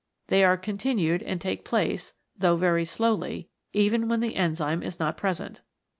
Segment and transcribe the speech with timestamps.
[0.29, 5.15] They are continued and take place, though very slowly, even when the enzyme is not
[5.15, 5.61] present.